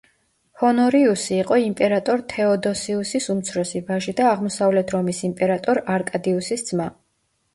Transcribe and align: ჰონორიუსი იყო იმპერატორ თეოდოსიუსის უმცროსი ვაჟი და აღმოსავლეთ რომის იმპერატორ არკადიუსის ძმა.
ჰონორიუსი 0.59 1.35
იყო 1.39 1.57
იმპერატორ 1.63 2.23
თეოდოსიუსის 2.31 3.29
უმცროსი 3.33 3.83
ვაჟი 3.91 4.13
და 4.21 4.25
აღმოსავლეთ 4.29 4.93
რომის 4.97 5.21
იმპერატორ 5.29 5.83
არკადიუსის 5.97 6.65
ძმა. 6.71 6.89